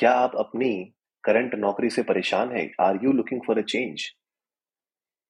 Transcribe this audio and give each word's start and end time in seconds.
क्या 0.00 0.12
आप 0.12 0.36
अपनी 0.38 0.72
करंट 1.24 1.54
नौकरी 1.54 1.90
से 1.90 2.02
परेशान 2.02 2.52
हैं? 2.56 2.70
Are 2.80 2.98
you 3.04 3.12
looking 3.12 3.40
for 3.46 3.58
a 3.58 3.62
change 3.68 4.10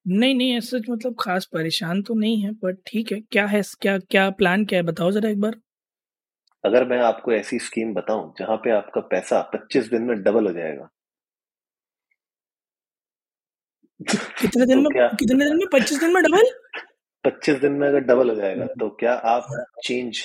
नहीं 0.07 0.35
नहीं 0.35 0.57
ऐसा 0.57 0.79
मतलब 0.91 1.15
खास 1.21 1.45
परेशान 1.47 2.03
तो 2.03 2.15
नहीं 2.15 2.43
है 2.43 2.53
पर 2.55 2.73
ठीक 2.87 3.13
है। 3.13 3.21
क्या 3.33 3.47
है 3.47 3.63
क्या 3.83 3.99
क्या 3.99 4.29
प्लान 4.31 4.65
क्या 4.65 4.79
है? 4.79 4.83
बताओ 4.83 5.11
जरा 5.11 5.29
एक 5.31 5.41
बार। 5.41 5.55
अगर 6.65 6.85
मैं 6.89 6.99
आपको 7.01 7.33
ऐसी 7.33 7.59
स्कीम 7.59 7.95
बताऊँ 7.95 8.33
जहाँ 8.39 8.57
पे 8.57 8.71
आपका 8.71 9.01
पैसा 9.11 9.41
25 9.55 9.91
दिन 9.91 10.03
में 10.03 10.23
डबल 10.23 10.47
हो 10.47 10.53
जाएगा। 10.53 10.89
कितने 14.43 14.67
दिन 14.67 14.85
तो 14.85 14.91
में 14.91 15.09
कितने 15.17 15.45
दिन 15.45 15.57
में? 15.57 15.67
पच्चीस 15.73 16.01
दिन 16.01 16.15
में 16.15 16.23
डबल 16.23 16.51
25 17.25 17.57
दिन 17.61 17.73
में 17.73 17.87
अगर 17.89 18.01
डबल 18.01 18.31
हो 18.31 18.35
जाएगा 18.37 18.67
तो 18.81 18.89
क्या 19.01 19.13
आप 19.33 19.47
चेंज 19.85 20.23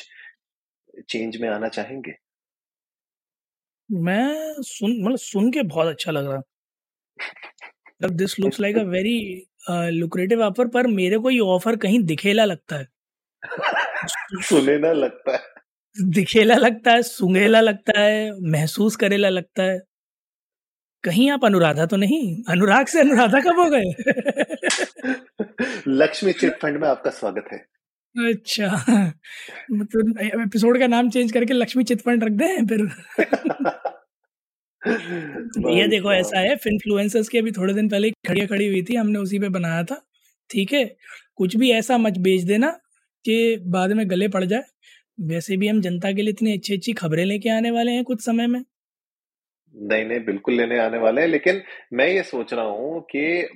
चेंज 1.09 1.38
में 1.41 1.50
आना 1.50 1.67
चाहेंगे? 1.70 2.12
मैं 3.89 4.62
सुन 4.62 4.91
मतलब 5.03 5.17
सुन 5.17 5.52
के 5.52 5.62
बहुत 5.63 5.88
अच्छा 5.88 6.11
लग 6.11 6.28
रहा। 6.31 6.41
मतलब 8.02 8.16
this 8.17 8.39
looks 8.39 8.59
like 8.59 8.77
a 8.77 8.83
very 8.83 9.17
lucrative 9.72 10.42
offer 10.42 10.67
पर 10.67 10.88
मेरे 10.88 11.17
को 11.19 11.30
ये 11.30 11.39
ऑफ़र 11.39 11.75
कहीं 11.75 12.00
दिखेला 12.03 12.45
लगता 12.45 12.75
है। 12.75 12.88
सुनेला 14.44 14.92
लगता 14.94 15.33
है। 15.33 15.39
दिखेला 15.95 16.55
लगता 16.55 16.92
है 16.92 17.03
सुंगेला 17.03 17.61
लगता 17.61 18.00
है 18.02 18.31
महसूस 18.52 18.95
करेला 18.95 19.30
लगता 19.30 19.64
है। 19.64 19.80
कहीं 21.03 21.30
आप 21.31 21.45
अनुराधा 21.45 21.86
तो 21.86 21.97
नहीं? 21.97 22.44
अनुराग 22.49 22.86
से 22.88 22.99
अनुराधा 22.99 23.39
कब 23.39 23.59
हो 23.59 23.70
गए? 23.70 23.94
लक्ष्मी 25.88 26.33
चिट 26.33 26.59
फंड 26.61 26.77
में 26.77 26.88
आपका 26.89 27.11
स्वागत 27.11 27.45
है। 27.52 27.66
अच्छा। 28.16 28.67
मतलब 29.71 30.19
एपिसोड 30.21 30.80
का 30.80 30.88
नाम 30.88 31.09
चेंज 31.09 31.31
करके 31.31 31.53
लक्ष्मी 31.53 31.83
चिटफंड 31.83 32.23
रख 32.23 32.31
दें 32.31 32.66
फिर। 32.67 32.88
ये 35.77 35.88
देखो 35.88 36.13
ऐसा 36.13 36.39
है 36.39 36.53
इन्फ्लुएंसर्स 36.67 37.30
की 37.30 37.38
अभी 37.38 37.52
थोड़े 37.52 37.73
दिन 37.73 37.89
पहले 37.89 38.11
खड़िया 38.27 38.45
खड़ी 38.45 38.67
हुई 38.67 38.81
थी 38.83 38.95
हमने 38.95 39.19
उसी 39.19 39.39
पे 39.39 39.49
बनाया 39.49 39.83
था। 39.83 40.02
ठीक 40.49 40.73
है? 40.73 40.86
कुछ 41.36 41.55
भी 41.55 41.71
ऐसा 41.71 41.97
मत 41.97 42.17
बेच 42.19 42.41
देना 42.43 42.69
कि 43.25 43.58
बाद 43.67 43.91
में 43.91 44.09
गले 44.09 44.27
पड़ 44.27 44.43
जाए। 44.45 44.63
वैसे 45.21 45.58
भी 45.58 45.67
हम 45.67 45.81
जनता 45.81 46.11
के 46.11 46.21
लिए 46.21 46.31
इतनी 46.31 46.53
अच्छी 46.53 46.75
अच्छी 46.77 46.93
खबरें 46.93 47.25
लेके 47.25 47.49
आने 47.49 47.71
वाले 47.71 47.91
हैं 47.91 48.03
कुछ 48.03 48.21
समय 48.25 48.47
में। 48.47 48.63
नहीं 49.76 50.06
नहीं 50.06 50.20
बिल्कुल 50.26 50.54
लेने 50.54 50.80
आने 50.80 50.98
वाले 50.98 51.22
हैं। 51.22 51.28
लेकिन 51.28 51.62
मैं 51.94 52.08
ये 52.08 52.23
सोच 52.23 52.54
रहा 52.54 52.66
हूँ 52.66 53.02
कि 53.02 53.50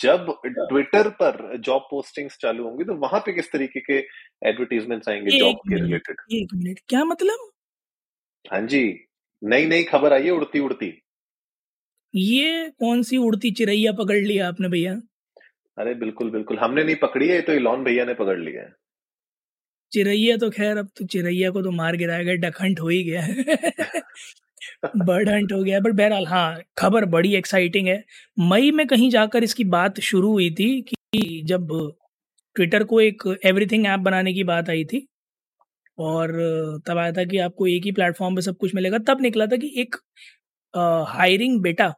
जब 0.00 0.26
ट्विटर 0.46 1.08
पर 1.08 1.56
जॉब 1.58 1.82
पोस्टिंग्स 1.90 2.38
चालू 2.40 2.64
होंगी 2.64 2.84
तो 2.84 2.94
वहाँ 2.94 3.20
पे 3.20 3.32
किस 3.32 3.52
तरीके 3.52 3.80
के 3.80 3.98
एडवर्टीजमेंट्स 4.48 5.08
आएँगे 5.08 5.38
जॉब 5.38 5.56
के 5.68 5.80
रिलेटेड 5.82 6.16
एक 6.32 6.54
मिनट 6.54 6.80
क्या 6.88 7.04
मतलब? 7.04 7.50
हाँ 8.52 8.60
जी 8.60 9.06
नई 9.44 9.66
नई 9.66 9.82
खबर 9.82 10.12
आई 10.12 10.22
है 10.22 10.30
उड़ती 10.30 10.58
उड़ती 10.60 11.02
ये 12.14 12.70
कौन 12.70 13.02
सी 13.02 13.16
उड़ती 13.16 13.50
चिरैया 13.50 13.92
पकड़ 13.92 14.16
लिया 14.16 14.48
आपने 14.48 14.68
भैया? 14.68 14.94
अरे 15.78 15.94
बिल्कुल 15.94 16.30
बिल्कुल 16.30 16.58
हमने 16.58 16.84
नहीं 16.84 16.96
पकड़ी 16.96 17.28
है 17.28 17.40
तो 17.40 17.52
इलॉन 17.52 17.84
भैया 17.84 18.04
ने 18.04 18.14
पकड़ 18.14 18.38
लिया 18.38 18.62
है। 18.62 18.72
चिरैया 19.92 20.36
तो 20.36 20.50
खैर 20.50 20.76
अब 20.76 20.88
तो 20.96 21.06
चिरैया 21.06 21.50
को 21.50 21.62
तो 21.62 21.70
मार 21.70 21.96
गिराया 21.96 22.22
गया 22.22 22.50
हंट 22.60 22.80
हो 22.80 22.88
ही 22.88 23.02
गया 23.04 23.22
बर्ड 24.96 25.28
हंट 25.28 25.52
हो 25.52 25.62
गया 25.64 25.80
बट 25.80 25.92
बहरहाल 25.92 26.26
हाँ 26.26 26.60
खबर 26.78 27.04
बड़ी 27.04 27.34
एक्साइटिंग 27.34 27.88
है। 27.88 28.02
मई 28.38 28.70
में 28.70 28.86
कहीं 28.86 29.10
जाकर 29.10 29.44
इसकी 29.44 29.64
बात 29.64 30.00
शुरू 30.00 30.32
हुई 30.32 30.50
थी 30.50 30.70
कि 30.82 31.42
जब 31.46 31.68
ट्विटर 32.56 32.84
को 32.84 33.00
एक 33.00 33.22
एवरीथिंग 33.46 33.86
ऐप 33.86 34.00
बनाने 34.00 34.32
की 34.34 34.44
बात 34.44 34.70
आई 34.70 34.84
थी 34.84 35.06
और 35.98 36.32
तब 36.86 36.98
आया 36.98 37.12
था 37.12 37.24
कि 37.24 37.38
आपको 37.38 37.66
एक 37.66 37.84
ही 37.84 37.92
प्लेटफॉर्म 37.92 38.36
पे 38.36 38.42
सब 38.42 38.56
कुछ 38.56 38.74
मिलेगा 38.74 38.98
तब 38.98 39.20
निकला 39.20 39.46
था 39.46 39.56
कि 39.56 39.72
एक 39.76 39.96
हायरिंग 41.08 41.60
बेटा 41.62 41.94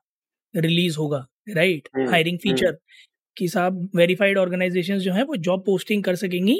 रिलीज़ 0.54 0.96
होगा 0.98 1.26
राइट 1.48 1.88
हायरिंग 2.10 2.38
फीचर 2.38 2.76
कि 3.36 3.48
साहब 3.48 3.90
वेरीफाइड 3.96 4.38
ऑर्गेनाइजेशन 4.38 4.98
जो 4.98 5.12
हैं 5.12 5.22
वो 5.22 5.36
जॉब 5.36 5.64
पोस्टिंग 5.66 6.04
कर 6.04 6.16
सकेंगी 6.16 6.58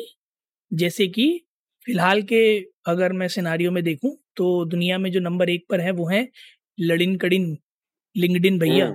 जैसे 0.73 1.07
कि 1.09 1.27
फ़िलहाल 1.87 2.23
के 2.23 2.43
अगर 2.87 3.13
मैं 3.13 3.29
सिनारियो 3.29 3.71
में 3.71 3.83
देखूँ 3.85 4.17
तो 4.37 4.65
दुनिया 4.67 4.99
में 4.99 5.11
जो 5.13 5.21
नंबर 5.21 5.51
एक 5.51 5.65
पर 5.71 5.81
है 5.81 5.91
वो 5.93 6.09
है 6.09 6.27
लडिन 6.79 7.17
कडिन 7.19 7.57
लिंक्डइन 8.17 8.59
भैया। 8.59 8.91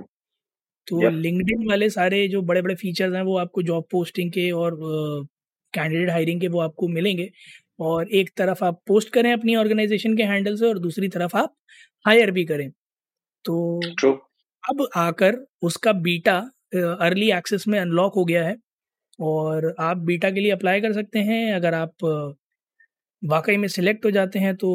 तो 0.86 1.00
यप 1.00 1.14
लिंक्डइन 1.16 1.68
वाले 1.68 1.90
सारे 1.90 2.26
जो 2.28 2.42
बड़े 2.44 2.62
बड़े 2.62 2.74
फीचर्स 2.76 3.14
हैं 3.14 3.22
वो 3.24 3.36
आपको 3.38 3.62
जॉब 3.64 3.84
पोस्टिंग 3.92 4.32
के 4.32 4.50
और 4.52 4.76
कैंडिडेट 5.74 6.10
हायरिंग 6.10 6.40
के 6.40 6.48
वो 6.48 6.60
आपको 6.60 6.88
मिलेंगे। 6.88 7.30
और 7.80 8.08
एक 8.12 8.30
तरफ़ 8.38 8.64
आप 8.64 8.80
पोस्ट 8.88 9.10
करें 9.12 9.32
अपनी 9.32 9.56
ऑर्गेनाइजेशन 9.56 10.16
के 10.16 10.22
हैंडल 10.24 10.56
से 10.56 10.66
और 10.66 10.78
दूसरी 10.80 11.08
तरफ़ 11.10 11.36
आप 11.38 11.54
हायर 12.04 12.30
भी 12.32 12.44
करें। 12.46 12.70
तो 13.44 13.94
ट्रू। 13.98 14.12
अब 14.64 14.86
आकर 14.96 15.36
उसका 15.64 15.92
बीटा 16.04 16.38
अर्ली 17.00 17.30
एक्सेस 17.32 17.68
में 17.68 17.78
अनलॉक 17.80 18.14
हो 18.16 18.24
गया 18.26 18.44
है 18.46 18.56
और 19.18 19.74
आप 19.80 19.98
बीटा 20.06 20.30
के 20.30 20.40
लिए 20.40 20.52
अप्लाई 20.52 20.80
कर 20.80 20.92
सकते 20.94 21.18
हैं। 21.20 21.52
अगर 21.54 21.74
आप 21.74 22.06
वाकई 23.22 23.56
में 23.56 23.66
सिलेक्ट 23.68 24.04
हो 24.04 24.10
जाते 24.10 24.38
हैं 24.38 24.54
तो 24.56 24.70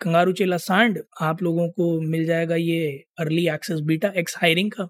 कंगारू 0.00 0.32
चेला 0.32 0.56
सांड 0.58 0.98
आप 1.22 1.42
लोगों 1.42 1.68
को 1.70 2.00
मिल 2.02 2.24
जाएगा 2.26 2.56
ये 2.56 2.88
early 3.20 3.48
access 3.50 3.80
beta 3.82 4.12
X 4.16 4.36
hiring 4.38 4.70
का। 4.72 4.88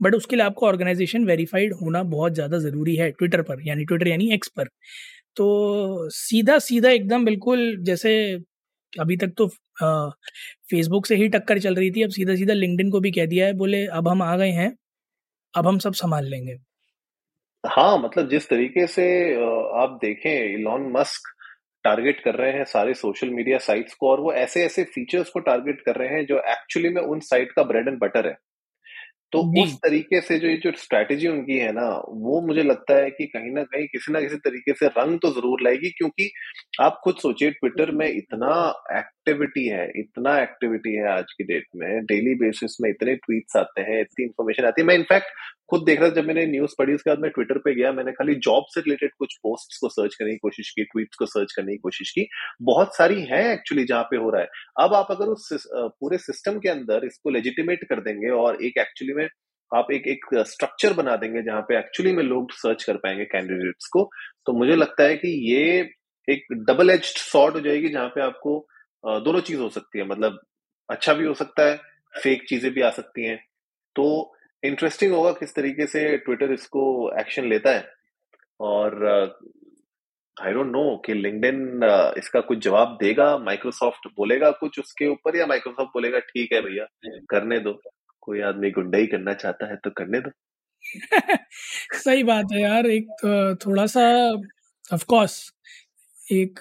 बट 0.00 0.14
उसके 0.14 0.36
लिए 0.36 0.44
आपको 0.44 0.66
ऑर्गेनाइजेशन 0.66 1.24
वेरीफाइड 1.26 1.74
होना 1.74 2.02
बहुत 2.04 2.34
ज़्यादा 2.34 2.58
ज़रूरी 2.58 2.96
है 2.96 3.10
ट्विटर 3.12 3.42
पर, 3.42 3.62
यानी 3.66 3.84
ट्विटर 3.84 4.08
यानी 4.08 4.30
एक्स 4.34 4.48
पर। 4.48 4.68
तो 5.36 6.08
सीधा 6.12 6.58
सीधा 6.60 6.90
एकदम 6.90 7.24
बिल्कुल 7.24 7.76
जैसे 7.82 8.12
अभी 8.92 9.16
तक 9.16 9.32
तो 9.38 9.48
फेसबुक 10.70 11.06
से 11.06 11.16
ही 11.16 11.28
टक्कर 11.28 11.58
चल 11.60 11.74
रही 11.74 11.90
थी, 11.90 12.02
अब 12.02 12.10
सीधा 12.10 12.34
सीधा 12.36 12.54
लिंकडिन 12.54 12.90
को 12.90 13.00
भी 13.00 13.10
कह 13.12 13.26
दिया 13.26 13.46
है, 13.46 13.52
बोले 13.54 13.84
अब 13.88 14.08
हम 14.08 14.22
आ 14.22 14.36
गए 14.36 14.50
हैं, 14.52 14.72
अब 15.54 15.66
हम 15.66 15.78
सब 15.78 15.92
संभाल 15.94 16.26
लेंगे। 16.26 16.56
हाँ 17.64 17.98
मतलब 17.98 18.28
जिस 18.30 18.48
तरीके 18.48 18.86
से 18.88 19.04
आप 19.80 19.98
देखें 20.02 20.30
इलॉन 20.54 20.90
मस्क 20.92 21.33
टारगेट 21.84 22.20
कर 22.20 22.34
रहे 22.34 22.52
हैं 22.52 22.64
सारे 22.66 22.94
सोशल 22.94 23.30
मीडिया 23.30 23.58
साइट्स 23.60 23.94
को 23.94 24.10
और 24.10 24.20
वो 24.20 24.32
ऐसे 24.34 24.64
ऐसे 24.64 24.84
फीचर्स 24.94 25.30
को 25.30 25.40
टारगेट 25.42 25.80
कर 25.86 25.96
रहे 25.96 26.08
हैं 26.08 26.24
जो 26.26 26.38
एक्चुअली 26.50 26.88
में 26.88 27.02
उन 27.02 27.20
साइट 27.22 27.52
का 27.52 27.62
ब्रेड 27.62 27.88
एंड 27.88 27.98
बटर 28.00 28.26
है। 28.26 28.36
तो 29.32 29.40
उस 29.62 29.72
तरीके 29.76 30.20
से 30.20 30.38
जो 30.38 30.48
ये 30.48 30.56
जो 30.56 30.70
स्ट्रैटेजी 30.78 31.28
उनकी 31.28 31.56
है 31.58 31.70
ना 31.72 31.86
वो 32.08 32.40
मुझे 32.46 32.62
लगता 32.62 32.96
है 32.96 33.10
कि 33.10 33.24
कहीं 33.26 33.50
ना 33.52 33.62
कहीं 33.62 33.86
किसी 33.86 34.12
ना 34.12 34.20
किसी 34.20 34.36
तरीके 34.38 34.72
से 34.74 34.86
रंग 34.88 35.18
तो 35.22 35.30
ज़रूर 35.30 35.62
लाएगी 35.62 35.90
क्योंकि 35.90 36.30
आप 36.80 37.00
खुद 37.04 37.16
सोचिए 37.22 37.50
ट्विटर 37.50 37.90
में 37.92 38.06
इतना 38.08 38.52
एक्टिविटी 38.98 39.66
है 39.68 39.90
इतना 39.96 40.38
एक्टिविटी 40.42 40.94
है 40.94 41.08
आज 41.12 41.32
की 41.32 41.44
डेट 41.44 41.66
में 41.76 42.04
डेली 42.04 42.34
बेसिस 42.44 42.76
में 42.80 42.88
इतने 42.90 43.14
ट्वीट्स 43.16 43.56
आते 43.56 43.82
हैं 43.82 44.00
इतनी 44.00 44.24
इन्फॉर्मेशन 44.24 44.64
आती 44.64 44.82
है। 44.82 44.86
मैं 44.88 44.94
इनफैक्ट 44.94 45.32
खुद 45.74 45.84
देख 45.84 46.00
रहा 46.00 46.10
था, 46.10 46.14
जब 46.14 46.26
मैंने 46.26 46.46
न्यूज़ 46.46 46.74
पढ़ी, 46.78 46.94
उसके 46.94 47.10
बाद 47.10 47.18
मैं 47.20 47.30
ट्विटर 47.30 47.58
पे 47.60 47.74
गया, 47.74 47.92
मैंने 47.92 48.12
खाली 48.12 48.34
जॉब 48.44 48.64
से 48.70 48.80
रिलेटेड 48.80 49.10
कुछ 49.18 49.36
पोस्ट्स 49.42 49.78
को 49.78 49.88
सर्च 49.90 50.14
करने 50.14 50.32
की 50.32 50.38
कोशिश 50.38 50.70
की 50.70 50.84
ट्वीट्स 50.84 51.16
को 51.18 51.26
सर्च 51.28 51.52
करने 51.52 51.72
की 51.72 51.78
कोशिश 51.80 52.10
की। 52.10 52.26
बहुत 52.62 52.96
सारी 52.96 53.20
है 53.24 53.42
एक्चुअली 53.52 53.84
जहाँ 53.84 54.02
पे 54.10 54.16
हो 54.16 54.30
रहा 54.30 54.42
है। 54.42 54.48
अब 54.80 54.94
आप 54.94 55.10
अगर 55.10 55.26
उस 55.28 55.48
पूरे 55.66 56.18
सिस्टम 56.20 56.58
के 56.58 56.68
अंदर 56.68 57.06
इसको 57.06 57.30
लेजिटिमेट 57.30 57.84
कर 57.84 58.00
देंगे 58.02 58.30
और 58.32 58.62
एक 58.64 58.78
एक्चुअली 58.80 59.14
में 59.14 59.28
आप 59.72 59.86
एक 59.92 60.06
एक 60.08 60.24
स्ट्रक्चर 60.48 60.92
बना 60.92 61.16
देंगे 61.16 61.42
जहाँ 61.42 61.60
पे 61.68 61.78
एक्चुअली 61.78 62.12
में 62.12 62.22
लोग 62.24 62.52
सर्च 62.54 62.84
कर 62.84 62.96
पाएँगे 62.96 63.24
कैंडिडेट्स 63.26 63.86
को 63.92 64.08
तो 64.46 64.52
मुझे 64.58 64.76
लगता 64.76 65.04
है 65.04 65.16
कि 65.16 65.28
ये 65.52 65.62
एक 66.28 66.46
डबल 66.68 66.90
एज 66.90 67.04
सॉर्ड 67.04 67.54
हो 67.54 67.60
जाएगी 67.60 67.88
जहाँ 67.88 68.08
पे 68.08 68.20
आपको 68.22 68.58
दोनों 69.04 69.40
चीज़ 69.40 69.60
हो 69.60 69.68
सकती 69.70 69.98
है। 69.98 70.06
मतलब 70.06 70.38
अच्छा 70.88 71.14
भी 71.14 71.26
हो 71.26 71.34
सकता 71.34 71.68
है 71.68 71.76
फेक 72.14 72.44
चीज़ें 72.48 72.72
भी 72.72 72.80
आ 72.82 72.90
सकती 72.92 73.26
हैं। 73.26 73.36
तो 73.96 74.06
इंटरेस्टिंग 74.64 75.12
होगा 75.12 75.30
किस 75.32 75.54
तरीके 75.54 75.86
से 75.86 76.16
ट्विटर 76.18 76.52
इसको 76.52 76.82
एक्शन 77.20 77.48
लेता 77.48 77.70
है। 77.70 77.84
और 78.60 79.04
आई 80.36 80.52
डोंट 80.52 80.66
नो 80.68 80.84
कि 81.06 81.14
लिंक्डइन 81.14 81.58
इसका 82.18 82.40
कुछ 82.42 82.58
जवाब 82.64 82.96
देगा 83.02 83.26
माइक्रोसॉफ्ट 83.40 84.08
बोलेगा 84.18 84.50
कुछ 84.60 84.78
उसके 84.80 85.08
ऊपर 85.08 85.36
या 85.38 85.46
माइक्रोसॉफ्ट 85.46 85.90
बोलेगा, 85.94 86.18
ठीक 86.20 86.52
है 86.52 86.60
भैया, 86.62 86.86
करने 87.30 87.58
दो। 87.60 87.80
कोई 88.22 88.40
आदमी 88.42 88.70
गुंडाई 88.72 89.06
करना 89.06 89.34
चाहता 89.34 89.66
है 89.70 89.76
तो 89.84 89.90
करने 89.98 90.20
दो। 90.20 90.30
सही 91.96 92.22
बात 92.24 92.52
है 92.52 92.60
यार, 92.62 92.86
एक 92.88 93.58
थोड़ा 93.66 93.86
सा 93.88 94.02
ऑफ़ 94.90 95.04
कोर्स 95.08 95.40
एक, 96.28 96.60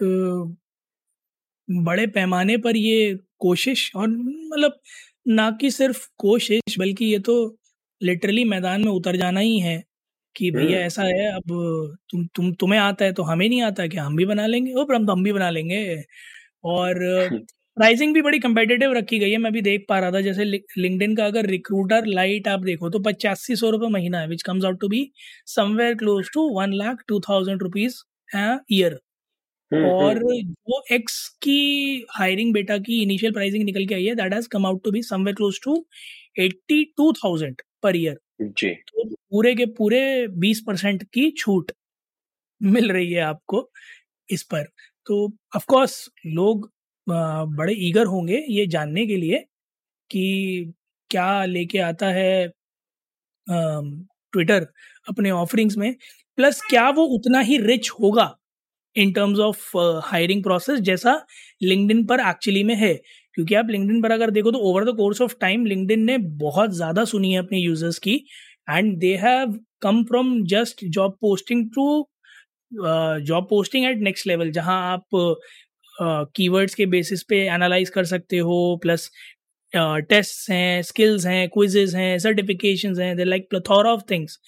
बड़े 1.67 2.07
पैमाने 2.09 2.57
पर 2.57 2.77
ये 2.77 3.15
कोशिश, 3.41 3.91
और 3.95 4.07
मतलब 4.09 4.79
ना 5.29 5.49
कि 5.61 5.71
सिर्फ़ 5.71 6.07
कोशिश, 6.19 6.77
बल्कि 6.79 7.05
ये 7.05 7.19
तो 7.21 7.35
लिटरली 8.03 8.43
मैदान 8.45 8.85
में 8.85 8.91
उतर 8.91 9.15
जाना 9.17 9.39
ही 9.39 9.59
है 9.59 9.81
कि 10.35 10.51
भैया 10.51 10.67
हम्म। 10.67 10.85
ऐसा 10.85 11.03
है 11.03 11.27
अब 11.33 11.43
तुम 12.11 12.25
तुम 12.35 12.53
तुम्हें 12.61 12.79
आता 12.79 13.05
है 13.05 13.13
तो 13.13 13.23
हमें 13.23 13.47
नहीं 13.49 13.61
आता 13.63 13.87
क्या? 13.87 14.03
हम 14.03 14.15
भी 14.17 14.25
बना 14.25 14.45
लेंगे? 14.47 14.73
ओ 14.73 14.85
पर 14.85 14.95
हम 14.95 15.05
तो 15.07 15.11
हम 15.11 15.23
भी 15.23 15.33
बना 15.33 15.49
लेंगे। 15.49 16.03
और 16.65 16.99
प्राइसिंग 17.77 18.13
भी 18.13 18.21
बड़ी 18.21 18.39
कंपेटिटिव 18.39 18.93
रखी 18.93 19.19
गई 19.19 19.31
है 19.31 19.37
मैं 19.37 19.51
भी 19.53 19.61
देख 19.61 19.85
पा 19.89 19.99
रहा 19.99 20.11
था। 20.11 20.21
जैसे 20.21 20.43
लिंक्डइन 20.45 21.15
का 21.15 21.25
अगर 21.25 21.45
रिक्रूटर 21.47 22.05
लाइट 22.07 22.47
आप 22.47 22.59
देखो 22.61 22.89
तो 22.89 22.99
पचासी 23.01 23.55
सौ 23.55 23.69
रुपये 23.69 23.89
महीना 23.89 24.19
है 24.19 24.27
which 24.27 24.41
comes 24.43 24.65
out 24.65 24.79
to 24.81 24.87
be 24.89 25.09
somewhere 25.47 25.95
close 25.95 26.29
to 26.33 26.49
one 26.59 26.73
lakh 26.73 27.03
two 27.07 27.19
thousand 27.29 27.61
rupees 27.61 28.01
year 28.71 28.99
और 29.71 30.19
जो 30.31 30.83
एक्स 30.91 31.27
की 31.41 32.05
हायरिंग 32.11 32.53
बेटा 32.53 32.77
की 32.79 33.01
इनिशियल 33.03 33.33
प्राइसिंग 33.33 33.63
निकल 33.63 33.85
के 33.85 33.95
आई 33.95 34.05
है 34.05 34.15
that 34.15 34.33
has 34.33 34.47
come 34.51 34.65
out 34.65 34.83
to 34.83 34.91
be 34.91 35.01
somewhere 35.03 35.35
close 35.35 35.59
to 35.63 35.85
eighty 36.39 36.83
two 36.97 37.11
thousand 37.13 37.61
per 37.83 37.95
year 37.97 38.15
जी। 38.41 38.69
तो 38.89 39.05
पूरे 39.31 39.55
के 39.55 39.65
पूरे 39.77 40.01
बीस 40.39 40.61
परसेंट 40.67 41.03
की 41.13 41.29
छूट 41.37 41.71
मिल 42.61 42.91
रही 42.91 43.11
है 43.13 43.21
आपको 43.23 43.69
इस 44.29 44.43
पर। 44.45 44.63
तो 45.07 45.25
ऑफ़ 45.55 45.65
कोर्स 45.69 46.09
लोग 46.27 46.69
बड़े 47.07 47.73
ईगर 47.87 48.05
होंगे 48.07 48.45
ये 48.49 48.65
जानने 48.67 49.05
के 49.07 49.17
लिए 49.17 49.39
कि 50.09 50.73
क्या 51.11 51.45
लेके 51.45 51.79
आता 51.81 52.07
है 52.11 52.47
ट्विटर 53.47 54.67
अपने 55.07 55.31
ऑफरिंग्स 55.33 55.77
में। 55.77 55.93
प्लस 56.37 56.61
क्या 56.69 56.89
वो 56.91 57.03
उतना 57.17 57.39
ही 57.41 57.57
रिच 57.59 57.89
होगा 57.93 58.35
in 58.95 59.11
terms 59.13 59.39
of 59.41 59.77
hiring 60.05 60.43
process 60.43 60.79
जैसा 60.81 61.13
लिंक्डइन 61.63 62.05
पर 62.07 62.19
एक्चुअली 62.29 62.63
में 62.65 62.75
है। 62.77 62.93
क्योंकि 63.35 63.55
आप 63.55 63.69
लिंक्डइन 63.69 64.01
पर 64.01 64.11
अगर 64.11 64.31
देखो 64.31 64.51
तो 64.51 64.59
over 64.69 64.85
the 64.85 64.95
course 64.97 65.21
of 65.21 65.35
time 65.41 65.65
LinkedIn 65.65 66.03
ने 66.03 66.17
बहुत 66.39 66.73
ज़्यादा 66.75 67.05
सुनी 67.05 67.31
है 67.33 67.39
अपने 67.39 67.59
यूज़र्स 67.59 67.97
की 67.99 68.15
and 68.69 68.97
they 68.97 69.15
have 69.15 69.59
come 69.81 70.03
from 70.03 70.43
just 70.47 70.85
job 70.89 71.17
posting 71.21 71.69
to 71.75 71.87
job 72.71 73.47
posting 73.49 73.85
at 73.85 73.97
next 74.01 74.27
level 74.27 74.51
जहाँ 74.51 74.81
आप 74.93 75.05
कीवर्ड्स 76.35 76.71
uh, 76.71 76.77
के 76.77 76.85
बेसिस 76.85 77.23
पे 77.23 77.39
एनालाइज 77.47 77.89
कर 77.89 78.05
सकते 78.05 78.37
हो 78.37 78.79
प्लस 78.81 79.09
टेस्ट 79.73 80.49
हैं 80.51 80.81
स्किल्स 80.81 81.25
हैं 81.25 81.47
क्विजेज 81.49 81.95
हैं 81.95 82.17
सर्टिफिकेशन 82.19 82.99
हैं 82.99 83.15
they 83.17 83.23
like 83.23 83.49
plethora 83.49 83.87
of 83.87 84.01
things 84.11 84.39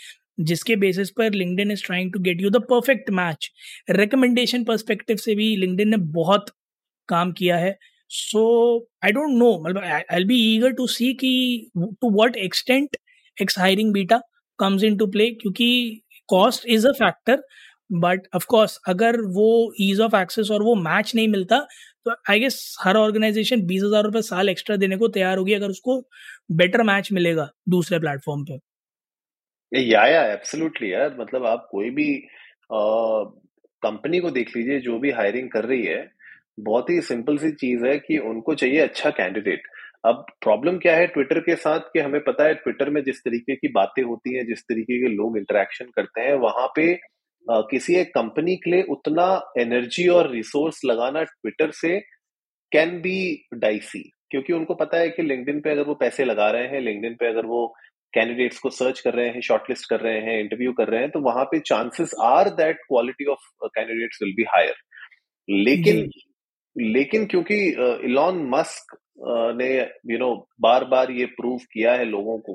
जिसके 0.41 0.75
बेसिस 0.75 1.09
पर 1.09 1.33
LinkedIn 1.33 1.71
is 1.71 1.83
trying 1.85 2.11
to 2.13 2.19
get 2.19 2.41
you 2.41 2.49
the 2.49 2.61
perfect 2.69 3.09
match 3.09 3.51
recommendation 3.89 4.63
perspective 4.63 5.17
से 5.17 5.35
भी 5.35 5.55
लिंकडिन 5.55 5.89
ने 5.89 5.97
बहुत 6.13 6.49
काम 7.09 7.31
किया 7.31 7.57
है। 7.57 7.77
सो 8.11 8.41
आई 9.05 9.11
डोंट 9.11 9.37
नो 9.37 9.51
मतलब 9.59 9.83
I 9.83 10.23
be 10.25 10.35
eager 10.55 10.71
to 10.73 10.87
see 10.87 11.13
कि 11.13 11.31
to 11.77 12.09
what 12.11 12.35
extent 12.37 12.97
X 13.37 13.59
hiring 13.59 13.93
beta 13.93 14.19
comes 14.59 14.83
in 14.83 14.97
to 14.97 15.07
play 15.07 15.29
क्योंकि 15.31 15.69
cost 16.29 16.65
is 16.67 16.87
a 16.87 16.91
factor 16.99 17.41
but 17.93 18.27
of course 18.35 18.79
अगर 18.87 19.19
वो 19.33 19.49
ईज 19.81 19.99
ऑफ़ 20.01 20.15
एक्सेस 20.15 20.51
और 20.51 20.63
वो 20.63 20.75
मैच 20.75 21.11
नहीं 21.15 21.27
मिलता 21.27 21.59
तो 22.05 22.15
आई 22.31 22.39
गेस 22.39 22.55
हर 22.81 22.97
ऑर्गेनाइजेशन 22.97 23.61
बीस 23.67 23.83
हज़ार 23.83 24.03
रुपये 24.03 24.21
साल 24.21 24.49
एक्स्ट्रा 24.49 24.75
देने 24.77 24.97
को 24.97 25.07
तैयार 25.09 25.37
होगी 25.37 25.53
अगर 25.53 25.69
उसको 25.69 25.99
बेटर 26.53 26.83
मैच 26.83 27.11
मिलेगा 27.13 27.49
दूसरे 27.69 27.99
प्लेटफॉर्म 27.99 28.43
पे। 28.45 28.59
या 29.71 30.05
या 30.07 30.23
एब्सोल्युटली 30.33 30.91
यार। 30.93 31.15
मतलब 31.19 31.45
आप 31.45 31.67
कोई 31.71 31.89
भी 31.91 32.07
कंपनी 32.71 34.19
को 34.19 34.29
देख 34.31 34.55
लीजिए, 34.57 34.79
जो 34.79 34.97
भी 34.99 35.11
हायरिंग 35.11 35.49
कर 35.51 35.65
रही 35.65 35.83
है 35.85 36.01
बहुत 36.57 36.89
ही 36.89 36.99
सिंपल 37.01 37.37
सी 37.37 37.51
चीज़ 37.53 37.85
है 37.85 37.97
कि 37.99 38.17
उनको 38.23 38.53
चाहिए 38.55 38.79
अच्छा 38.79 39.09
कैंडिडेट 39.09 39.67
अब 40.05 40.25
प्रॉब्लम 40.41 40.77
क्या 40.77 40.95
है 40.95 41.05
ट्विटर 41.07 41.39
के 41.39 41.55
साथ 41.55 41.91
कि 41.93 41.99
हमें 41.99 42.21
पता 42.23 42.43
है 42.43 42.53
ट्विटर 42.55 42.89
में 42.89 43.03
जिस 43.03 43.19
तरीके 43.19 43.55
की 43.55 43.67
बातें 43.71 44.01
होती 44.03 44.35
हैं 44.35 44.45
जिस 44.45 44.61
तरीके 44.63 44.99
के 45.01 45.13
लोग 45.15 45.37
इंटरेक्शन 45.37 45.85
करते 45.95 46.21
हैं 46.21 46.33
वहाँ 46.39 46.67
पे 46.75 46.93
आ, 47.45 47.61
किसी 47.61 47.95
एक 47.95 48.13
कंपनी 48.15 48.55
के 48.55 48.71
लिए 48.71 48.83
उतना 48.89 49.27
एनर्जी 49.59 50.07
और 50.07 50.31
रिसोर्स 50.31 50.81
लगाना 50.85 51.23
ट्विटर 51.23 51.71
से 51.71 51.99
कैन 52.71 52.99
बी 53.01 53.17
डाइसी 53.53 54.03
क्योंकि 54.31 54.53
उनको 54.53 54.73
पता 54.75 54.97
है 54.97 55.09
कि 55.09 55.23
लिंकडिन 55.23 55.59
पे 55.61 55.71
अगर 55.71 55.83
वो 55.83 55.93
पैसे 55.95 56.25
लगा 56.25 56.49
रहे 56.51 56.67
हैं 56.67 56.81
लिंकडिन 56.81 57.15
पे 57.15 57.27
अगर 57.27 57.45
वो 57.45 57.65
कैंडिडेट्स 58.13 58.59
को 58.59 58.69
सर्च 58.69 58.99
कर 58.99 59.13
रहे 59.13 59.29
हैं 59.29 59.41
शॉर्टलिस्ट 59.41 59.89
कर 59.89 59.99
रहे 59.99 60.19
हैं 60.21 60.39
इंटरव्यू 60.39 60.73
कर 60.73 60.87
रहे 60.87 61.01
हैं 61.01 61.09
तो 61.09 61.19
वहाँ 61.21 61.43
पे 61.45 61.59
chances 61.59 62.11
are 62.23 62.49
that 62.55 62.77
quality 62.87 63.25
of 63.31 63.67
candidates 63.67 64.19
will 64.21 64.33
be 64.33 64.43
higher 64.47 64.75
लेकिन 65.49 66.09
लेकिन 66.75 67.25
क्योंकि 67.25 67.55
इलॉन 68.05 68.49
मस्क 68.49 68.97
ने 69.61 69.69
यू 70.13 70.17
नो 70.19 70.47
बार 70.61 70.85
बार 70.85 71.11
ये 71.11 71.25
प्रूव 71.25 71.57
किया 71.57 71.93
है 71.93 72.05
लोगों 72.05 72.37
को 72.39 72.53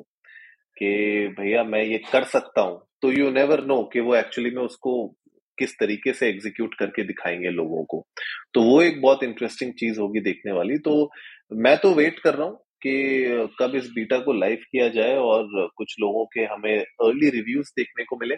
कि 0.79 0.93
भैया 1.41 1.65
मैं 1.65 1.83
ये 1.85 1.99
कर 2.13 2.25
सकता 2.25 2.61
हूँ 2.61 2.83
तो 3.03 3.13
यू 3.13 3.31
नेवर 3.31 3.65
नो 3.65 3.83
कि 3.93 4.01
वो 4.01 4.15
एक्चुअली 4.17 4.51
में 4.51 4.63
उसको 4.63 5.17
किस 5.59 5.73
तरीके 5.81 6.13
से 6.13 6.29
एग्जीक्यूट 6.29 6.75
करके 6.75 7.05
दिखाएँगे 7.05 7.49
लोगों 7.49 7.85
को। 7.85 8.07
तो 8.55 8.63
वो 8.63 8.83
एक 8.83 9.01
बहुत 9.03 9.23
इंटरेस्टिंग 9.25 9.73
चीज़ 9.73 10.01
होगी 10.01 10.21
देखने 10.21 10.53
वाली। 10.53 10.79
तो 10.79 11.11
मैं 11.53 11.77
तो 11.79 11.95
वेट 11.95 12.19
कर 12.19 12.35
रहा 12.35 12.47
हूँ 12.47 12.57
कि, 12.87 13.49
कब 13.61 13.75
इस 13.75 13.91
बीटा 13.95 14.19
को 14.19 14.33
लाइव 14.33 14.57
किया 14.57 14.89
जाए 14.89 15.17
और 15.17 15.69
कुछ 15.77 15.97
लोगों 16.01 16.25
के 16.25 16.41
हमें 16.41 16.79
अर्ली 16.79 17.31
रिव्यूज़ 17.31 17.73
देखने 17.79 18.05
को 18.05 18.17
मिले। 18.17 18.37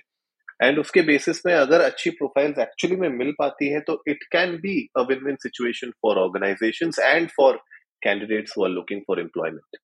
एंड 0.63 0.79
उसके 0.79 1.03
बेसिस 1.03 1.41
में 1.47 1.55
अगर 1.55 1.81
अच्छी 1.81 2.11
प्रोफाइल्स 2.13 2.59
एक्चुअली 2.59 2.97
में 2.97 3.09
मिल 3.19 3.33
पाती 3.39 3.69
है 3.69 3.81
तो 3.81 4.03
it 4.09 4.25
can 4.33 4.57
be 4.59 4.77
a 4.99 5.03
win 5.09 5.25
win 5.27 5.37
situation 5.43 5.91
for 6.03 6.19
organisations 6.19 6.99
and 7.01 7.29
for 7.37 7.57
candidates 8.03 8.55
are 8.59 8.69
looking 8.71 9.01
for 9.09 9.21
employment 9.21 9.77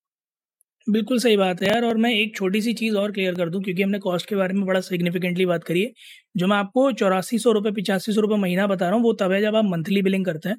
बिल्कुल 0.87 1.19
सही 1.19 1.37
बात 1.37 1.61
है 1.63 1.69
यार, 1.69 1.85
और 1.85 1.97
मैं 1.97 2.11
एक 2.13 2.37
छोटी 2.37 2.61
सी 2.63 2.73
चीज़ 2.75 2.97
और 2.97 3.13
क्लियर 3.13 3.35
कर 3.35 3.49
दूँ, 3.51 3.63
क्योंकि 3.63 3.83
हमने 3.83 3.99
कॉस्ट 3.99 4.29
के 4.29 4.37
बारे 4.37 4.55
में 4.55 4.65
बड़ा 4.67 4.81
सिग्निफिकेंटली 4.81 5.47
बात 5.47 5.65
करी 5.65 5.83
है। 5.83 5.91
जो 6.37 6.47
मैं 6.47 6.57
आपको 6.57 6.91
चौरासी 6.93 7.39
सौ 7.39 7.53
रुपये 7.53 7.73
पिचासी 7.73 8.13
सौ 8.13 8.21
रुपये 8.21 8.39
महीना 8.39 8.67
बता 8.67 8.87
रहा 8.87 8.95
हूँ, 8.95 9.03
वो 9.05 9.13
तब 9.15 9.33
है 9.33 9.41
जब 9.43 9.57
आप 9.57 9.65
मंथली 9.65 10.03
बिलिंग 10.03 10.25
करते 10.25 10.49
हैं। 10.49 10.57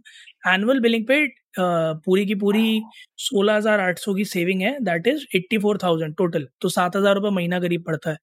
एनुअल 0.53 0.79
बिलिंग 0.79 1.05
पे 1.07 1.25
पूरी 1.55 2.25
की 2.25 2.35
पूरी 2.35 2.81
सोलह 3.19 3.55
हज़ार 3.55 3.79
आठ 3.79 3.99
सौ 3.99 4.13
की 4.13 4.25
सेविंग 4.25 4.61
है 4.61 4.77
that 4.83 5.07
is 5.07 5.25
eighty 5.35 5.57
four 5.57 5.77
thousand 5.83 6.15
total 6.15 6.47
तो 6.61 6.69
सात 6.69 6.95
हज़ार 6.95 7.15
रुपये 7.15 7.31
महीना 7.31 7.59
करीब 7.59 7.83
पड़ता 7.83 8.09
है 8.09 8.17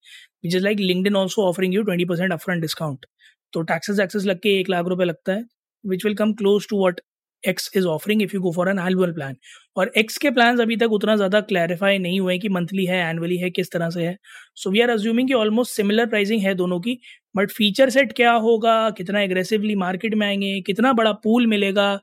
which 0.45 0.55
is 0.55 0.63
like 0.65 0.81
LinkedIn 1.07 1.17
also 1.17 1.49
offering 1.49 1.75
you 1.75 1.83
twenty 1.83 2.05
percent 2.05 2.33
upfront 2.33 2.61
discount 2.63 3.07
तो 3.53 3.63
टैक्सेस 3.65 4.01
एक्सेस 4.01 4.25
लग 4.25 4.39
के 4.41 4.59
एक 4.61 4.71
लाख 4.71 4.87
रुपये 4.87 5.07
लगता 5.07 5.33
है 5.33 5.45
which 5.85 6.05
will 6.05 6.15
come 6.15 6.33
close 6.35 6.67
to 6.71 6.87
what 6.87 7.01
X 7.45 7.71
is 7.77 7.87
offering 7.87 8.23
if 8.23 8.35
you 8.35 8.41
go 8.41 8.53
for 8.53 8.69
an 8.69 8.79
annual 8.79 9.13
plan 9.13 9.37
और 9.77 9.91
एक्स 9.97 10.17
के 10.19 10.31
प्लान 10.31 10.59
अभी 10.61 10.77
तक 10.77 10.93
उतना 10.93 11.17
ज़्यादा 11.17 11.41
क्लैरिफाई 11.43 11.99
नहीं 11.99 12.21
हुए 12.21 12.39
कि 12.39 12.49
मंथली 12.49 12.85
है 12.87 12.99
एनुअली 13.11 13.37
है, 13.37 13.51
किस 13.51 13.71
तरह 13.73 13.91
से 13.91 14.07
है. 14.07 14.17
सो 14.55 14.71
वी 14.71 14.81
आर 14.81 14.91
अज्यूमिंग 14.91 15.29
कि 15.29 15.35
ऑलमोस्ट 15.35 15.77
सिमिलर 15.77 16.07
प्राइसिंग 16.07 16.43
है 16.43 16.55
दोनों 16.55 16.81
की 16.81 16.99
बट 17.37 17.51
फीचर 17.51 17.91
सेट 17.91 18.13
क्या 18.13 18.33
होगा? 18.33 18.79
कितना 18.91 19.21
एग्रेसिवली 19.21 19.75
मार्केट 19.75 20.15
में 20.15 20.27
आएँगे? 20.27 20.61
कितना 20.61 20.93
बड़ा 20.93 21.13
पूल 21.25 21.47
मिलेगा? 21.47 21.95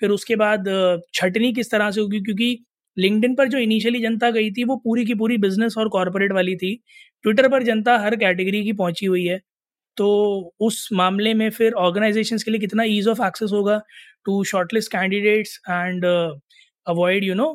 फिर 0.00 0.10
उसके 0.10 0.36
बाद 0.36 0.64
छटनी 1.14 1.52
किस 1.52 1.70
तरह 1.70 1.90
से 1.90 2.00
होगी? 2.00 2.20
क्योंकि 2.20 2.58
लिंकडिन 2.96 3.34
पर 3.34 3.48
जो 3.48 3.58
इनिशियली 3.58 4.00
जनता 4.02 4.30
गई 4.30 4.50
थी, 4.50 4.64
वो 4.64 4.76
पूरी 4.76 5.04
की 5.06 5.14
पूरी 5.14 5.36
बिज़नेस 5.38 5.76
और 5.78 5.88
कॉरपोरेट 5.88 6.32
वाली 6.32 6.56
थी। 6.56 6.74
ट्विटर 7.24 7.48
पर 7.48 7.62
जनता 7.62 7.98
हर 7.98 8.16
कैटेगरी 8.16 8.62
की 8.64 8.72
पहुँची 8.72 9.06
हुई 9.06 9.24
है। 9.26 9.40
तो 9.96 10.08
उस 10.60 10.88
मामले 10.92 11.34
में 11.34 11.48
फिर 11.50 11.72
ऑर्गेनाइजेशन 11.72 12.38
के 12.44 12.50
लिए 12.50 12.60
कितना 12.60 12.84
ईज 12.86 13.08
ऑफ़ 13.08 13.22
एक्सेस 13.22 13.50
होगा? 13.52 13.80
To 14.26 14.42
shortlist 14.44 14.92
candidates 14.92 15.60
and 15.70 16.04
avoid 16.86 17.24
you 17.24 17.34
know 17.34 17.52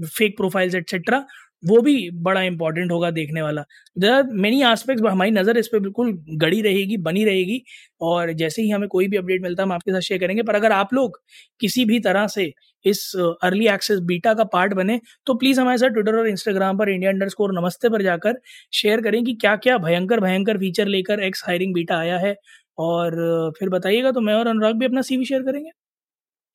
fake 0.00 0.36
profiles 0.36 0.74
etcetera 0.74 1.24
वो 1.62 1.80
भी 1.82 1.94
बड़ा 2.22 2.42
इंपॉर्टेंट 2.42 2.90
होगा 2.92 3.10
देखने 3.12 3.42
वाला। 3.42 3.62
देर 3.96 4.22
मेनी 4.34 4.62
आस्पेक्ट्स 4.64 5.04
हमारी 5.04 5.30
नज़र 5.30 5.58
इस 5.58 5.68
पर 5.68 5.78
बिल्कुल 5.80 6.12
गड़ी 6.36 6.60
रहेगी, 6.62 6.96
बनी 6.98 7.24
रहेगी 7.24 7.62
और 8.02 8.32
जैसे 8.34 8.62
ही 8.62 8.70
हमें 8.70 8.88
कोई 8.88 9.08
भी 9.08 9.16
अपडेट 9.16 9.42
मिलता 9.42 9.62
है, 9.62 9.66
हम 9.66 9.72
आपके 9.72 9.92
साथ 9.92 10.00
शेयर 10.00 10.20
करेंगे। 10.20 10.42
पर 10.42 10.54
अगर 10.54 10.72
आप 10.72 10.94
लोग 10.94 11.20
किसी 11.60 11.84
भी 11.84 12.00
तरह 12.00 12.26
से 12.28 12.52
इस 12.84 13.12
अर्ली 13.42 13.66
एक्सेस 13.68 14.00
बीटा 14.02 14.34
का 14.34 14.44
पार्ट 14.46 14.74
बने 14.74 15.00
तो 15.26 15.34
प्लीज़ 15.34 15.60
हमारे 15.60 15.78
साथ 15.78 15.90
ट्विटर 15.90 16.16
और 16.16 16.28
इंस्टाग्राम 16.28 16.78
पर 16.78 16.88
इंडिया 16.90 17.10
अंडर 17.10 17.28
स्कोर 17.28 17.52
नमस्ते 17.54 17.88
पर 17.88 18.02
जाकर 18.02 18.40
शेयर 18.72 19.00
करें 19.00 19.22
कि 19.24 19.34
क्या 19.36 19.54
क्या 19.58 19.78
भयंकर 19.80 20.20
भयंकर 20.20 20.58
फीचर 20.58 20.86
लेकर 20.88 21.22
एक्स 21.22 21.44
हायरिंग 21.46 21.74
बीटा 21.74 21.98
आया 21.98 22.18
है। 22.18 22.34
और 22.80 23.52
फिर 23.58 23.68
बताइएगा 23.68 24.10
तो 24.12 24.20
मैं 24.20 24.34
और 24.34 24.46
अनुराग 24.48 24.74
भी 24.76 24.86
अपना 24.86 25.02
सीवी 25.02 25.24
शेयर 25.24 25.42
करेंगे। 25.42 25.70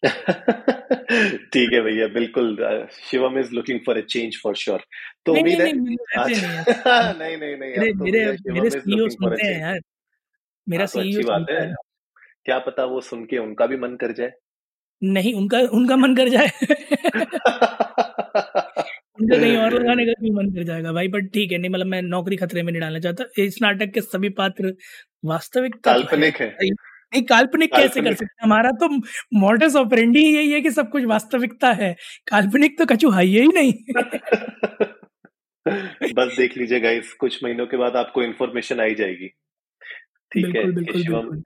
ठीक 1.53 1.73
है 1.73 1.81
भैया 1.81 2.07
बिल्कुल 2.07 2.57
Shivam 3.01 3.39
is 3.39 3.51
looking 3.53 3.79
for 3.85 3.97
a 3.97 4.01
change 4.01 4.39
for 4.43 4.55
sure 4.55 4.83
तो 5.25 5.33
उम्मीद 5.33 5.61
है 5.61 5.71
नहीं 5.73 7.37
नहीं 7.37 7.37
नहीं 7.37 7.57
नहीं 7.57 7.93
मेरे 8.03 8.25
मेरे 8.51 8.69
सीईओ 8.69 9.07
सुनते 9.09 9.47
हैं 9.47 9.61
यार। 9.61 9.79
मेरा 10.67 10.85
सीईओ 10.85 11.27
बात 11.27 11.45
है। 11.51 11.73
क्या 12.45 12.59
पता 12.59 12.85
वो 12.85 13.01
सुन 13.01 13.25
के 13.25 13.37
उनका 13.37 13.65
भी 13.65 13.77
मन 13.77 13.95
कर 13.95 14.11
जाए। 14.11 14.31
नहीं 15.01 15.33
उनका 15.33 15.59
उनका 15.73 15.95
मन 15.97 16.15
कर 16.15 16.29
जाए। 16.29 16.47
उनका 19.21 19.37
कहीं 19.37 19.57
और 19.57 19.73
लगाने 19.73 20.05
का 20.05 20.11
भी 20.21 20.31
मन 20.31 20.49
कर 20.51 20.63
जाएगा 20.63 20.91
भाई 20.93 21.07
बट 21.07 21.29
ठीक 21.33 21.51
है 21.51 21.57
नहीं 21.57 21.71
मतलब 21.71 21.85
मैं 21.85 22.01
नौकरी 22.01 22.35
खतरे 22.37 22.63
में 22.63 22.71
नहीं 22.73 22.81
डालना 22.81 22.99
चाहता। 22.99 23.25
इस 23.43 23.57
नाटक 23.61 23.91
के 23.93 24.01
सभी 24.01 24.29
पात्र 24.41 24.73
वास्तविक 25.25 25.75
काल्पनिक 25.83 26.41
है। 26.41 26.55
नहीं 27.13 27.23
काल्पनिक 27.23 27.75
कैसे 27.75 28.01
कर 28.01 28.13
सकते 28.13 28.43
हमारा 28.43 28.71
तो 28.71 29.01
मॉडर्स 29.33 29.75
ऑपरेंडी 29.75 30.19
ही 30.19 30.35
यही 30.35 30.51
है 30.51 30.61
कि 30.61 30.71
सब 30.71 30.89
कुछ 30.89 31.03
वास्तविकता 31.03 31.71
है। 31.71 31.95
काल्पनिक 32.27 32.77
तो 32.77 32.85
कछु 32.85 33.09
है 33.09 33.25
ही 33.25 33.47
नहीं। 33.47 33.73
बस 36.13 36.35
देख 36.37 36.57
लीजिए 36.57 36.99
इस 36.99 37.13
कुछ 37.13 37.43
महीनों 37.43 37.65
के 37.65 37.77
बाद 37.77 37.95
आपको 37.95 38.23
इन्फॉर्मेशन 38.23 38.79
आई 38.79 38.95
जाएगी। 38.95 39.35
ठीक 40.31 40.45
है 40.45 40.63
कि 40.63 41.03
शिवम 41.03 41.41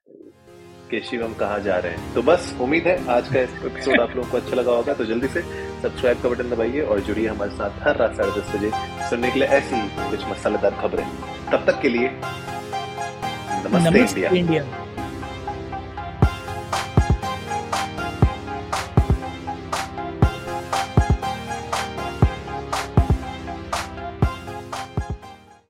कि 0.91 0.99
शिवम 0.99 1.33
कहाँ 1.33 1.59
जा 1.59 1.77
रहे 1.77 1.91
हैं? 1.91 2.13
तो 2.13 2.21
बस 2.21 2.57
उम्मीद 2.61 2.87
है 2.87 3.07
आज 3.07 3.27
का 3.27 3.39
एपिसोड 3.39 3.99
आप 3.99 4.15
लोगों 4.15 4.31
को 4.31 4.37
अच्छा 4.37 4.55
लगा 4.55 4.71
होगा 4.71 4.93
तो 4.93 5.05
जल्दी 5.05 5.27
से 5.27 5.41
सब्सक्राइब 5.81 6.21
का 6.21 6.29
बटन 6.29 6.49
दबाइए 6.49 6.81
और 6.81 6.99
जुड़िए 6.99 7.27
हमारे 7.27 7.51
साथ 7.51 7.87
हर 7.87 7.95
रात 7.95 8.15
साढ़े 8.15 8.41
दस 8.41 8.55
बजे 8.55 8.71
सुनने 9.09 9.31
के 9.31 9.39
लिए 9.39 9.47
ऐसी 9.47 10.09
कुछ 10.09 10.25
मसालेदार 10.25 10.71
खबरें। 10.71 11.05
तब 11.51 11.71
तक 11.71 11.81
के 11.81 11.89
लिए 11.89 12.07
नमस्ते, 12.07 13.99
नमस्ते 13.99 13.99
इंडिया, 13.99 14.29
इंडिया। 14.29 14.80